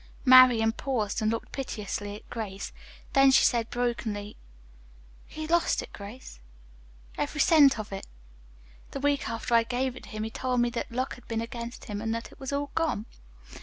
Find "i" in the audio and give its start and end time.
9.53-9.61